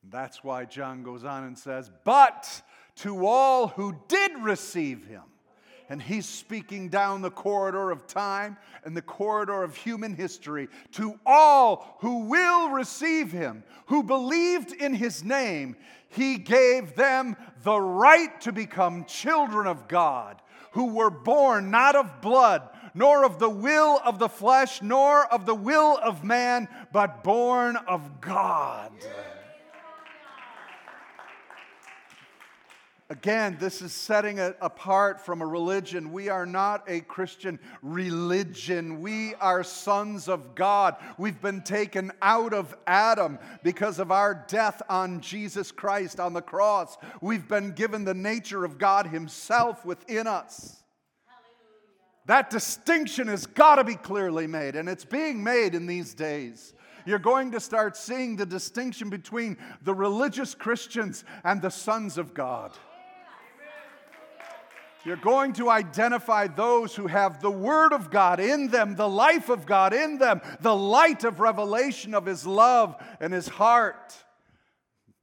That's 0.10 0.44
why 0.44 0.66
John 0.66 1.04
goes 1.04 1.24
on 1.24 1.44
and 1.44 1.58
says, 1.58 1.92
But 2.04 2.62
to 2.98 3.26
all 3.26 3.68
who 3.68 3.96
did 4.08 4.32
receive 4.42 5.06
Him, 5.06 5.24
and 5.90 6.02
he's 6.02 6.26
speaking 6.26 6.90
down 6.90 7.22
the 7.22 7.32
corridor 7.32 7.92
of 7.92 8.08
time 8.08 8.58
and 8.84 8.96
the 8.96 9.02
corridor 9.02 9.64
of 9.64 9.76
human 9.76 10.14
history 10.14 10.68
to 10.94 11.20
all 11.26 11.98
who 12.00 12.26
will 12.26 12.70
receive 12.70 13.32
him, 13.32 13.64
who 13.88 14.04
believed 14.04 14.74
in 14.74 14.94
his 14.94 15.24
name. 15.24 15.76
He 16.10 16.38
gave 16.38 16.96
them 16.96 17.36
the 17.64 17.80
right 17.80 18.40
to 18.42 18.52
become 18.52 19.06
children 19.06 19.68
of 19.68 19.88
God, 19.88 20.42
who 20.72 20.94
were 20.94 21.10
born 21.10 21.72
not 21.72 21.96
of 21.96 22.22
blood, 22.22 22.70
nor 22.94 23.24
of 23.24 23.40
the 23.40 23.50
will 23.50 24.00
of 24.06 24.20
the 24.20 24.30
flesh, 24.30 24.82
nor 24.82 25.26
of 25.32 25.46
the 25.46 25.56
will 25.56 25.98
of 26.04 26.24
man, 26.24 26.68
but 26.92 27.24
born 27.24 27.76
of 27.88 28.22
God. 28.22 28.92
Again, 33.10 33.56
this 33.58 33.82
is 33.82 33.94
setting 33.94 34.38
it 34.38 34.58
apart 34.60 35.26
from 35.26 35.42
a 35.42 35.46
religion. 35.46 36.12
We 36.12 36.28
are 36.28 36.46
not 36.46 36.84
a 36.90 37.00
Christian 37.00 37.58
religion. 37.82 39.00
We 39.00 39.34
are 39.36 39.64
sons 39.64 40.28
of 40.28 40.56
God. 40.56 40.98
We've 41.18 41.42
been 41.42 41.62
taken 41.62 42.12
out 42.22 42.54
of 42.54 42.76
Adam 42.86 43.40
because 43.64 44.00
of 44.00 44.12
our 44.12 44.44
death 44.50 44.82
on 44.90 45.22
Jesus 45.22 45.72
Christ 45.72 46.20
on 46.20 46.34
the 46.34 46.42
cross. 46.42 46.98
We've 47.22 47.48
been 47.48 47.72
given 47.72 48.04
the 48.04 48.14
nature 48.14 48.66
of 48.66 48.78
God 48.78 49.08
Himself 49.08 49.86
within 49.86 50.28
us. 50.28 50.84
That 52.26 52.50
distinction 52.50 53.28
has 53.28 53.46
got 53.46 53.76
to 53.76 53.86
be 53.86 53.96
clearly 53.96 54.48
made, 54.48 54.76
and 54.76 54.90
it's 54.90 55.06
being 55.06 55.42
made 55.42 55.76
in 55.76 55.86
these 55.86 56.14
days 56.14 56.74
you're 57.06 57.20
going 57.20 57.52
to 57.52 57.60
start 57.62 57.96
seeing 57.96 58.36
the 58.36 58.46
distinction 58.46 59.10
between 59.10 59.56
the 59.82 59.94
religious 59.94 60.54
Christians 60.54 61.24
and 61.46 61.62
the 61.62 61.70
sons 61.70 62.18
of 62.18 62.34
God. 62.34 62.74
You're 65.08 65.16
going 65.16 65.54
to 65.54 65.70
identify 65.70 66.48
those 66.48 66.94
who 66.94 67.08
have 67.08 67.40
the 67.40 67.50
Word 67.50 67.94
of 67.94 68.12
God 68.12 68.42
in 68.42 68.68
them, 68.68 68.98
the 68.98 69.08
life 69.08 69.48
of 69.48 69.66
God 69.66 69.94
in 69.94 70.18
them, 70.18 70.42
the 70.60 70.76
light 70.76 71.24
of 71.24 71.40
revelation 71.40 72.14
of 72.14 72.26
His 72.26 72.46
love 72.46 73.02
and 73.22 73.32
His 73.32 73.48
heart. 73.48 74.18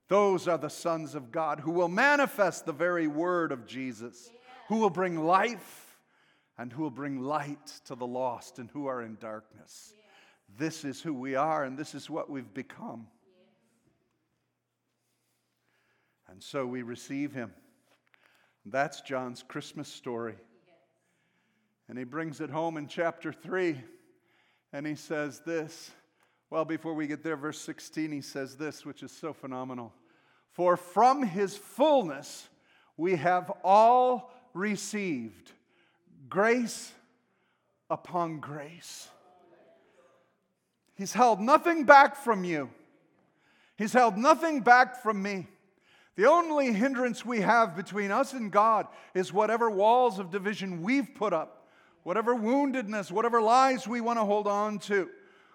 Those 0.08 0.48
are 0.48 0.56
the 0.56 0.70
sons 0.70 1.14
of 1.14 1.30
God 1.30 1.60
who 1.60 1.70
will 1.70 1.88
manifest 1.88 2.64
the 2.64 2.72
very 2.72 3.06
Word 3.06 3.52
of 3.52 3.66
Jesus, 3.66 4.32
who 4.68 4.78
will 4.78 4.88
bring 4.88 5.22
life 5.22 5.98
and 6.56 6.72
who 6.72 6.82
will 6.82 6.88
bring 6.88 7.20
light 7.20 7.66
to 7.84 7.94
the 7.94 8.06
lost 8.06 8.58
and 8.58 8.70
who 8.70 8.86
are 8.86 9.02
in 9.02 9.18
darkness. 9.20 9.92
This 10.56 10.86
is 10.86 11.02
who 11.02 11.12
we 11.12 11.34
are, 11.34 11.62
and 11.62 11.76
this 11.76 11.94
is 11.94 12.08
what 12.08 12.30
we've 12.30 12.54
become. 12.54 13.06
And 16.30 16.42
so 16.42 16.64
we 16.64 16.80
receive 16.80 17.34
Him. 17.34 17.52
That's 18.66 19.00
John's 19.02 19.42
Christmas 19.42 19.88
story. 19.88 20.36
And 21.88 21.98
he 21.98 22.04
brings 22.04 22.40
it 22.40 22.50
home 22.50 22.76
in 22.76 22.86
chapter 22.86 23.32
3, 23.32 23.78
and 24.72 24.86
he 24.86 24.94
says 24.94 25.40
this. 25.40 25.90
Well, 26.48 26.64
before 26.64 26.94
we 26.94 27.06
get 27.06 27.22
there, 27.22 27.36
verse 27.36 27.60
16, 27.60 28.10
he 28.10 28.20
says 28.20 28.56
this, 28.56 28.86
which 28.86 29.02
is 29.02 29.12
so 29.12 29.32
phenomenal. 29.32 29.92
For 30.52 30.76
from 30.76 31.22
his 31.22 31.56
fullness 31.56 32.48
we 32.96 33.16
have 33.16 33.50
all 33.64 34.32
received 34.54 35.50
grace 36.28 36.92
upon 37.90 38.38
grace. 38.38 39.08
He's 40.94 41.12
held 41.12 41.40
nothing 41.40 41.84
back 41.84 42.16
from 42.16 42.44
you, 42.44 42.70
he's 43.76 43.92
held 43.92 44.16
nothing 44.16 44.60
back 44.60 45.02
from 45.02 45.22
me. 45.22 45.48
The 46.16 46.26
only 46.26 46.72
hindrance 46.72 47.24
we 47.24 47.40
have 47.40 47.74
between 47.74 48.10
us 48.12 48.32
and 48.32 48.50
God 48.50 48.86
is 49.14 49.32
whatever 49.32 49.68
walls 49.68 50.18
of 50.18 50.30
division 50.30 50.82
we've 50.82 51.12
put 51.14 51.32
up, 51.32 51.66
whatever 52.04 52.34
woundedness, 52.34 53.10
whatever 53.10 53.40
lies 53.42 53.88
we 53.88 54.00
want 54.00 54.18
to 54.18 54.24
hold 54.24 54.46
on 54.46 54.78
to, 54.80 55.10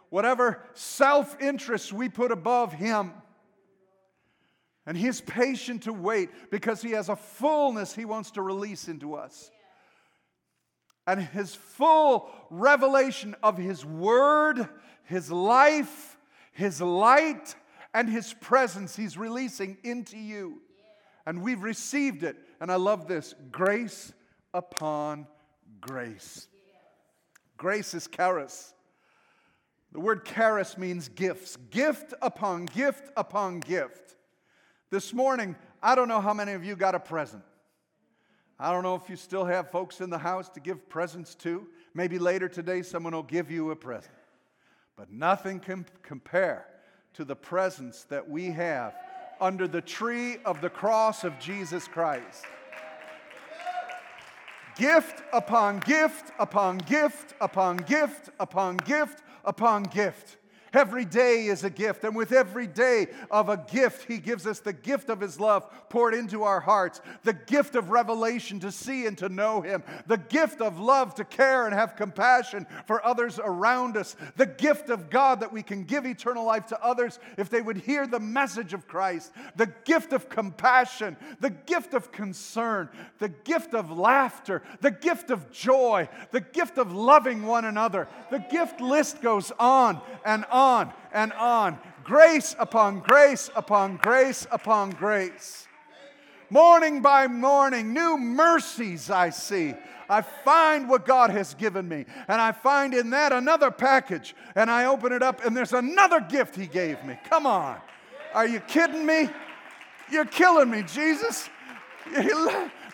whatever 0.09 0.61
self 0.73 1.39
interest 1.41 1.93
we 1.93 2.09
put 2.09 2.31
above 2.31 2.73
Him. 2.73 3.13
And 4.85 4.97
He's 4.97 5.21
patient 5.21 5.83
to 5.83 5.93
wait 5.93 6.29
because 6.51 6.81
He 6.81 6.91
has 6.91 7.07
a 7.07 7.15
fullness 7.15 7.95
He 7.95 8.03
wants 8.05 8.31
to 8.31 8.41
release 8.41 8.89
into 8.89 9.15
us. 9.15 9.51
And 11.07 11.21
His 11.21 11.55
full 11.55 12.29
revelation 12.49 13.33
of 13.41 13.57
His 13.57 13.85
Word, 13.85 14.67
His 15.05 15.31
life, 15.31 16.17
His 16.51 16.81
light, 16.81 17.55
and 17.93 18.09
His 18.09 18.33
presence 18.33 18.95
He's 18.95 19.17
releasing 19.17 19.77
into 19.83 20.17
you. 20.17 20.61
And 21.25 21.41
we've 21.41 21.61
received 21.61 22.23
it. 22.23 22.37
And 22.59 22.71
I 22.71 22.75
love 22.75 23.07
this 23.07 23.35
grace 23.51 24.13
upon 24.53 25.27
grace. 25.79 26.47
Grace 27.57 27.93
is 27.93 28.07
charis. 28.07 28.73
The 29.91 29.99
word 29.99 30.25
charis 30.25 30.77
means 30.77 31.09
gifts, 31.09 31.55
gift 31.71 32.13
upon 32.21 32.65
gift 32.65 33.09
upon 33.17 33.59
gift. 33.59 34.15
This 34.91 35.13
morning, 35.13 35.55
I 35.81 35.95
don't 35.95 36.07
know 36.07 36.21
how 36.21 36.33
many 36.33 36.53
of 36.53 36.63
you 36.63 36.75
got 36.75 36.95
a 36.95 36.99
present. 36.99 37.43
I 38.59 38.71
don't 38.71 38.83
know 38.83 38.95
if 38.95 39.09
you 39.09 39.15
still 39.15 39.45
have 39.45 39.71
folks 39.71 40.01
in 40.01 40.09
the 40.09 40.17
house 40.17 40.49
to 40.49 40.59
give 40.59 40.89
presents 40.89 41.33
to. 41.35 41.67
Maybe 41.93 42.19
later 42.19 42.49
today, 42.49 42.81
someone 42.81 43.13
will 43.13 43.23
give 43.23 43.49
you 43.49 43.71
a 43.71 43.75
present. 43.75 44.13
But 44.95 45.11
nothing 45.11 45.59
can 45.59 45.85
compare 46.03 46.65
to 47.19 47.25
the 47.25 47.35
presence 47.35 48.05
that 48.05 48.29
we 48.29 48.45
have 48.45 48.95
under 49.41 49.67
the 49.67 49.81
tree 49.81 50.37
of 50.45 50.61
the 50.61 50.69
cross 50.69 51.25
of 51.25 51.37
Jesus 51.37 51.85
Christ. 51.85 52.45
Gift 54.77 55.21
upon 55.33 55.79
gift 55.79 56.31
upon 56.39 56.77
gift 56.77 57.33
upon 57.41 57.75
gift 57.75 58.29
upon 58.39 58.77
gift 58.77 59.21
upon 59.43 59.83
gift. 59.83 60.37
Every 60.73 61.05
day 61.05 61.45
is 61.47 61.63
a 61.63 61.69
gift, 61.69 62.03
and 62.03 62.15
with 62.15 62.31
every 62.31 62.67
day 62.67 63.07
of 63.31 63.49
a 63.49 63.57
gift, 63.57 64.07
He 64.07 64.19
gives 64.19 64.45
us 64.45 64.59
the 64.59 64.73
gift 64.73 65.09
of 65.09 65.19
His 65.19 65.39
love 65.39 65.67
poured 65.89 66.13
into 66.13 66.43
our 66.43 66.59
hearts, 66.59 67.01
the 67.23 67.33
gift 67.33 67.75
of 67.75 67.89
revelation 67.89 68.59
to 68.59 68.71
see 68.71 69.07
and 69.07 69.17
to 69.17 69.29
know 69.29 69.61
Him, 69.61 69.83
the 70.05 70.17
gift 70.17 70.61
of 70.61 70.79
love 70.79 71.15
to 71.15 71.23
care 71.23 71.65
and 71.65 71.73
have 71.73 71.95
compassion 71.95 72.67
for 72.85 73.03
others 73.05 73.39
around 73.43 73.97
us, 73.97 74.15
the 74.35 74.45
gift 74.45 74.89
of 74.89 75.09
God 75.09 75.39
that 75.39 75.51
we 75.51 75.63
can 75.63 75.83
give 75.83 76.05
eternal 76.05 76.45
life 76.45 76.67
to 76.67 76.83
others 76.83 77.17
if 77.37 77.49
they 77.49 77.61
would 77.61 77.77
hear 77.77 78.05
the 78.05 78.19
message 78.19 78.73
of 78.73 78.87
Christ, 78.87 79.31
the 79.55 79.73
gift 79.85 80.13
of 80.13 80.29
compassion, 80.29 81.17
the 81.39 81.49
gift 81.49 81.95
of 81.95 82.11
concern, 82.11 82.89
the 83.17 83.29
gift 83.29 83.73
of 83.73 83.91
laughter, 83.91 84.61
the 84.81 84.91
gift 84.91 85.31
of 85.31 85.51
joy, 85.51 86.07
the 86.29 86.41
gift 86.41 86.77
of 86.77 86.93
loving 86.93 87.43
one 87.43 87.65
another. 87.65 88.07
The 88.29 88.45
gift 88.51 88.81
list 88.81 89.21
goes 89.21 89.51
on 89.57 90.01
and 90.23 90.45
on 90.45 90.58
on 90.59 90.93
and 91.13 91.31
on. 91.33 91.79
Grace 92.03 92.55
upon 92.59 92.99
grace 92.99 93.49
upon 93.55 93.97
grace 93.97 94.45
upon 94.51 94.91
grace. 94.91 95.67
Morning 96.49 97.01
by 97.01 97.27
morning, 97.27 97.93
new 97.93 98.17
mercies 98.17 99.09
I 99.09 99.29
see. 99.29 99.73
I 100.09 100.23
find 100.23 100.89
what 100.89 101.05
God 101.05 101.29
has 101.29 101.53
given 101.53 101.87
me, 101.87 102.05
and 102.27 102.41
I 102.41 102.51
find 102.51 102.95
in 102.95 103.11
that 103.11 103.31
another 103.31 103.69
package, 103.69 104.35
and 104.55 104.71
I 104.71 104.85
open 104.85 105.11
it 105.13 105.21
up, 105.21 105.45
and 105.45 105.55
there's 105.55 105.73
another 105.73 106.19
gift 106.19 106.55
He 106.55 106.65
gave 106.65 107.03
me. 107.03 107.19
Come 107.29 107.45
on. 107.45 107.77
Are 108.33 108.47
you 108.47 108.59
kidding 108.61 109.05
me? 109.05 109.29
You're 110.11 110.25
killing 110.25 110.69
me, 110.69 110.83
Jesus. 110.83 111.49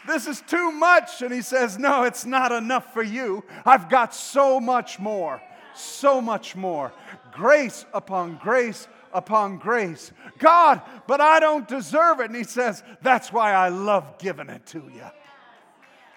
This 0.08 0.28
is 0.28 0.42
too 0.42 0.72
much. 0.72 1.24
And 1.24 1.34
He 1.34 1.42
says, 1.42 1.80
No, 1.80 2.04
it's 2.04 2.26
not 2.26 2.52
enough 2.52 2.94
for 2.94 3.02
you. 3.02 3.44
I've 3.66 3.90
got 3.90 4.14
so 4.14 4.60
much 4.60 5.00
more 5.00 5.42
so 5.78 6.22
much 6.22 6.56
more. 6.56 6.94
Grace 7.36 7.86
upon 7.94 8.39
grace 8.42 8.88
upon 9.13 9.58
grace. 9.58 10.12
God, 10.39 10.82
but 11.08 11.22
I 11.22 11.39
don't 11.39 11.68
deserve 11.68 12.20
it. 12.20 12.27
And 12.27 12.36
he 12.36 12.44
says, 12.44 12.84
That's 13.01 13.32
why 13.32 13.54
I 13.54 13.70
love 13.70 14.18
giving 14.18 14.50
it 14.50 14.66
to 14.68 14.79
you. 14.94 15.05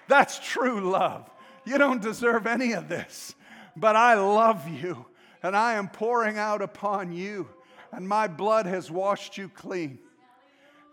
That's 0.07 0.39
true 0.39 0.89
love. 0.89 1.29
You 1.65 1.77
don't 1.77 2.01
deserve 2.01 2.47
any 2.47 2.71
of 2.71 2.89
this, 2.89 3.35
but 3.75 3.95
I 3.95 4.15
love 4.15 4.67
you 4.67 5.05
and 5.43 5.55
I 5.55 5.73
am 5.73 5.87
pouring 5.87 6.37
out 6.37 6.61
upon 6.61 7.11
you, 7.11 7.47
and 7.91 8.07
my 8.07 8.27
blood 8.27 8.65
has 8.65 8.91
washed 8.91 9.37
you 9.37 9.49
clean. 9.49 9.99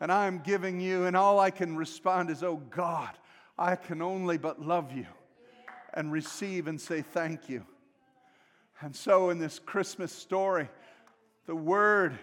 And 0.00 0.12
I 0.12 0.26
am 0.26 0.38
giving 0.38 0.80
you, 0.80 1.06
and 1.06 1.16
all 1.16 1.40
I 1.40 1.50
can 1.50 1.76
respond 1.76 2.30
is, 2.30 2.42
Oh 2.42 2.62
God, 2.70 3.10
I 3.58 3.76
can 3.76 4.02
only 4.02 4.36
but 4.36 4.60
love 4.60 4.92
you 4.92 5.06
and 5.94 6.12
receive 6.12 6.68
and 6.68 6.80
say 6.80 7.00
thank 7.00 7.48
you. 7.48 7.64
And 8.80 8.94
so, 8.94 9.30
in 9.30 9.38
this 9.38 9.58
Christmas 9.58 10.12
story, 10.12 10.68
the 11.46 11.56
Word 11.56 12.18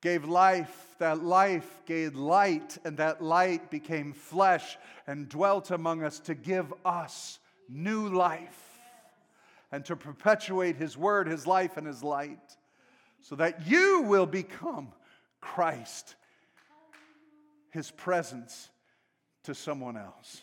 gave 0.00 0.24
life, 0.24 0.94
that 0.98 1.22
life 1.22 1.82
gave 1.86 2.14
light, 2.14 2.78
and 2.84 2.96
that 2.98 3.20
light 3.20 3.70
became 3.70 4.12
flesh 4.12 4.78
and 5.06 5.28
dwelt 5.28 5.70
among 5.70 6.02
us 6.02 6.20
to 6.20 6.34
give 6.34 6.72
us 6.84 7.38
new 7.68 8.08
life 8.08 8.78
and 9.72 9.84
to 9.84 9.96
perpetuate 9.96 10.76
His 10.76 10.96
Word, 10.96 11.26
His 11.26 11.46
life, 11.46 11.76
and 11.76 11.86
His 11.86 12.02
light, 12.02 12.56
so 13.20 13.34
that 13.36 13.66
you 13.66 14.02
will 14.02 14.26
become 14.26 14.92
Christ, 15.40 16.14
His 17.70 17.90
presence 17.90 18.70
to 19.44 19.54
someone 19.54 19.96
else. 19.96 20.42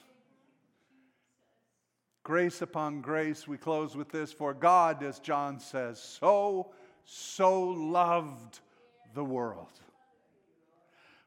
Grace 2.27 2.61
upon 2.61 2.99
grace. 2.99 3.47
We 3.47 3.55
close 3.55 3.95
with 3.95 4.09
this 4.09 4.33
For 4.33 4.53
God, 4.53 5.01
as 5.01 5.17
John 5.19 5.61
says, 5.61 5.97
so, 5.97 6.73
so 7.05 7.69
loved 7.69 8.59
the 9.13 9.23
world. 9.23 9.71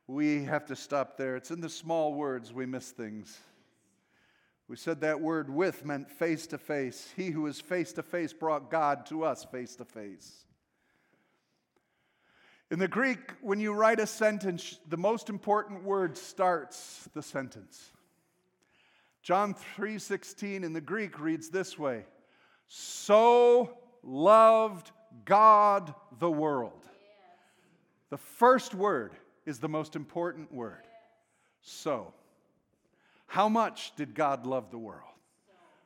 We 0.06 0.44
have 0.44 0.66
to 0.66 0.76
stop 0.76 1.16
there. 1.16 1.36
It's 1.36 1.50
in 1.50 1.62
the 1.62 1.70
small 1.70 2.12
words 2.12 2.52
we 2.52 2.66
miss 2.66 2.90
things. 2.90 3.34
We 4.68 4.76
said 4.76 5.00
that 5.00 5.22
word 5.22 5.48
with 5.48 5.86
meant 5.86 6.10
face 6.10 6.46
to 6.48 6.58
face. 6.58 7.10
He 7.16 7.30
who 7.30 7.46
is 7.46 7.62
face 7.62 7.94
to 7.94 8.02
face 8.02 8.34
brought 8.34 8.70
God 8.70 9.06
to 9.06 9.24
us 9.24 9.46
face 9.46 9.76
to 9.76 9.86
face. 9.86 10.44
In 12.70 12.78
the 12.78 12.88
Greek, 12.88 13.32
when 13.40 13.58
you 13.58 13.72
write 13.72 14.00
a 14.00 14.06
sentence, 14.06 14.78
the 14.86 14.98
most 14.98 15.30
important 15.30 15.82
word 15.82 16.18
starts 16.18 17.08
the 17.14 17.22
sentence. 17.22 17.90
John 19.22 19.54
3:16 19.54 20.64
in 20.64 20.72
the 20.72 20.80
Greek 20.80 21.18
reads 21.20 21.50
this 21.50 21.78
way: 21.78 22.06
So 22.66 23.78
loved 24.02 24.90
God 25.24 25.94
the 26.18 26.30
world. 26.30 26.86
The 28.08 28.18
first 28.18 28.74
word 28.74 29.14
is 29.46 29.58
the 29.58 29.68
most 29.68 29.96
important 29.96 30.52
word. 30.52 30.86
So. 31.62 32.14
How 33.30 33.48
much 33.48 33.94
did 33.94 34.12
God 34.16 34.44
love 34.44 34.72
the 34.72 34.78
world? 34.78 35.04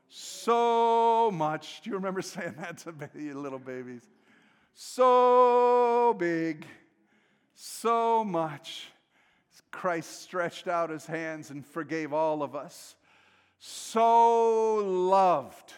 So 0.08 1.30
much. 1.30 1.82
Do 1.82 1.90
you 1.90 1.96
remember 1.96 2.22
saying 2.22 2.54
that 2.58 2.78
to 2.78 2.92
baby, 2.92 3.34
little 3.34 3.58
babies? 3.58 4.08
So 4.72 6.14
big, 6.18 6.66
so 7.52 8.24
much. 8.24 8.88
Christ 9.70 10.22
stretched 10.22 10.68
out 10.68 10.88
his 10.88 11.04
hands 11.04 11.50
and 11.50 11.66
forgave 11.66 12.14
all 12.14 12.42
of 12.42 12.56
us 12.56 12.96
so 13.66 14.74
loved 14.84 15.72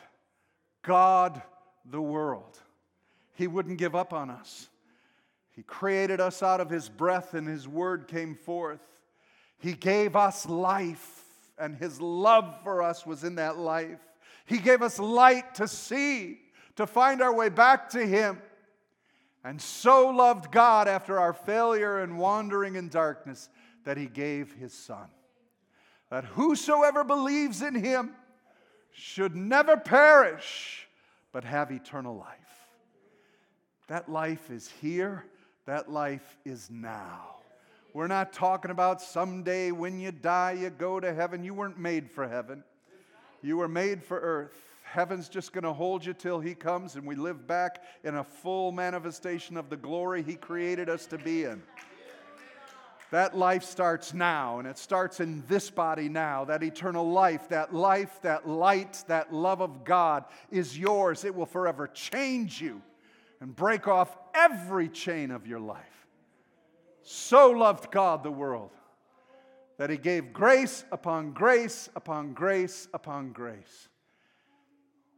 God 0.83 1.40
the 1.88 2.03
world. 2.03 2.59
He 3.35 3.46
wouldn't 3.46 3.79
give 3.79 3.94
up 3.94 4.12
on 4.12 4.29
us. 4.29 4.68
He 5.53 5.62
created 5.62 6.20
us 6.20 6.42
out 6.42 6.61
of 6.61 6.68
His 6.68 6.88
breath, 6.88 7.35
and 7.35 7.46
His 7.46 7.68
word 7.68 8.09
came 8.09 8.35
forth. 8.35 8.81
He 9.59 9.72
gave 9.72 10.16
us 10.16 10.46
life, 10.46 11.22
and 11.59 11.77
His 11.77 12.01
love 12.01 12.61
for 12.64 12.83
us 12.83 13.07
was 13.07 13.22
in 13.22 13.37
that 13.37 13.57
life. 13.57 14.01
He 14.46 14.59
gave 14.59 14.83
us 14.83 14.99
light 14.99 15.55
to 15.55 15.68
see, 15.68 16.40
to 16.75 16.88
find 16.88 17.22
our 17.22 17.33
way 17.33 17.51
back 17.51 17.90
to 17.90 18.05
Him. 18.05 18.42
And 19.44 19.62
so 19.62 20.09
loved 20.09 20.51
God 20.51 20.88
after 20.88 21.20
our 21.20 21.33
failure 21.33 22.01
and 22.01 22.18
wandering 22.18 22.75
in 22.75 22.88
darkness 22.88 23.49
that 23.85 23.96
He 23.96 24.07
gave 24.07 24.53
His 24.55 24.72
Son 24.72 25.07
that 26.11 26.25
whosoever 26.25 27.05
believes 27.05 27.62
in 27.62 27.75
him 27.75 28.14
should 28.92 29.35
never 29.35 29.77
perish, 29.77 30.87
but 31.33 31.45
have 31.45 31.71
eternal 31.71 32.16
life. 32.16 32.37
That 33.88 34.11
life 34.11 34.51
is 34.51 34.71
here, 34.81 35.25
that 35.66 35.90
life 35.90 36.37
is 36.45 36.71
now. 36.71 37.37
We're 37.92 38.09
not 38.09 38.33
talking 38.33 38.71
about 38.71 39.01
someday 39.01 39.71
when 39.71 39.99
you 39.99 40.12
die, 40.12 40.53
you 40.53 40.71
go 40.71 41.01
to 41.01 41.14
heaven. 41.14 41.42
You 41.42 41.55
weren't 41.55 41.79
made 41.79 42.11
for 42.11 42.29
heaven, 42.29 42.62
you 43.42 43.57
were 43.57 43.69
made 43.69 44.03
for 44.03 44.19
earth. 44.21 44.62
Heaven's 44.83 45.29
just 45.29 45.53
going 45.53 45.64
to 45.64 45.73
hold 45.73 46.07
you 46.07 46.14
till 46.14 46.38
He 46.38 46.55
comes 46.55 46.95
and 46.95 47.05
we 47.05 47.16
live 47.16 47.47
back 47.47 47.83
in 48.05 48.14
a 48.16 48.25
full 48.25 48.71
manifestation 48.71 49.57
of 49.57 49.69
the 49.69 49.77
glory 49.77 50.23
He 50.23 50.37
created 50.37 50.88
us 50.88 51.07
to 51.07 51.19
be 51.19 51.45
in. 51.45 51.62
That 53.12 53.37
life 53.37 53.62
starts 53.62 54.12
now, 54.12 54.59
and 54.59 54.66
it 54.66 54.79
starts 54.79 55.21
in 55.21 55.45
this 55.47 55.71
body 55.71 56.09
now. 56.09 56.45
That 56.45 56.62
eternal 56.62 57.09
life, 57.09 57.49
that 57.51 57.73
life, 57.73 58.21
that 58.23 58.49
light, 58.49 59.05
that 59.07 59.33
love 59.33 59.61
of 59.61 59.85
God 59.85 60.25
is 60.51 60.77
yours. 60.77 61.25
It 61.25 61.35
will 61.35 61.47
forever 61.47 61.87
change 61.87 62.61
you 62.61 62.83
and 63.40 63.55
break 63.55 63.87
off 63.87 64.16
every 64.35 64.88
chain 64.88 65.31
of 65.31 65.47
your 65.47 65.61
life. 65.61 66.07
So 67.03 67.51
loved 67.51 67.92
God 67.92 68.25
the 68.25 68.31
world 68.33 68.71
that 69.79 69.90
he 69.90 69.97
gave 69.97 70.33
grace 70.33 70.85
upon 70.90 71.33
grace 71.33 71.88
upon 71.95 72.33
grace 72.33 72.88
upon 72.92 73.33
grace. 73.33 73.88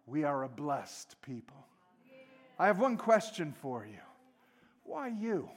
We 0.06 0.24
are 0.24 0.42
a 0.42 0.48
blessed 0.48 1.16
people. 1.22 1.66
I 2.58 2.66
have 2.66 2.78
one 2.78 2.96
question 2.96 3.54
for 3.62 3.86
you. 3.86 4.00
Why 4.84 5.08
you? 5.08 5.48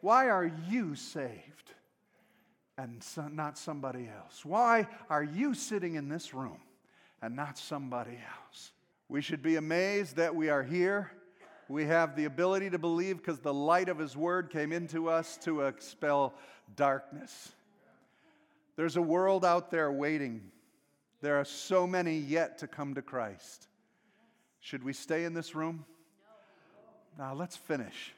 Why 0.00 0.28
are 0.28 0.50
you 0.68 0.94
saved 0.94 1.72
and 2.78 3.02
so, 3.02 3.28
not 3.28 3.58
somebody 3.58 4.08
else? 4.08 4.44
Why 4.44 4.86
are 5.08 5.24
you 5.24 5.54
sitting 5.54 5.94
in 5.94 6.08
this 6.08 6.34
room 6.34 6.58
and 7.22 7.34
not 7.34 7.58
somebody 7.58 8.18
else? 8.44 8.72
We 9.08 9.22
should 9.22 9.42
be 9.42 9.56
amazed 9.56 10.16
that 10.16 10.34
we 10.34 10.48
are 10.48 10.62
here. 10.62 11.12
We 11.68 11.84
have 11.86 12.14
the 12.14 12.26
ability 12.26 12.70
to 12.70 12.78
believe 12.78 13.18
because 13.18 13.40
the 13.40 13.54
light 13.54 13.88
of 13.88 13.98
His 13.98 14.16
Word 14.16 14.50
came 14.50 14.72
into 14.72 15.08
us 15.08 15.36
to 15.38 15.62
expel 15.62 16.34
darkness. 16.76 17.52
There's 18.76 18.96
a 18.96 19.02
world 19.02 19.44
out 19.44 19.70
there 19.70 19.90
waiting. 19.90 20.42
There 21.22 21.40
are 21.40 21.44
so 21.44 21.86
many 21.86 22.18
yet 22.18 22.58
to 22.58 22.66
come 22.66 22.94
to 22.94 23.02
Christ. 23.02 23.68
Should 24.60 24.84
we 24.84 24.92
stay 24.92 25.24
in 25.24 25.34
this 25.34 25.54
room? 25.54 25.84
Now 27.18 27.34
let's 27.34 27.56
finish. 27.56 28.12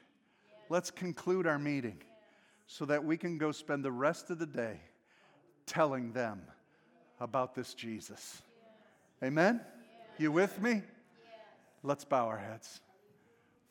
Let's 0.69 0.91
conclude 0.91 1.47
our 1.47 1.57
meeting 1.57 1.97
so 2.67 2.85
that 2.85 3.03
we 3.03 3.17
can 3.17 3.39
go 3.39 3.51
spend 3.51 3.83
the 3.83 3.91
rest 3.91 4.29
of 4.29 4.37
the 4.37 4.45
day 4.45 4.79
telling 5.65 6.13
them 6.13 6.41
about 7.19 7.55
this 7.55 7.73
Jesus. 7.73 8.41
Amen? 9.23 9.61
You 10.19 10.31
with 10.31 10.61
me? 10.61 10.83
Let's 11.81 12.05
bow 12.05 12.27
our 12.27 12.37
heads. 12.37 12.81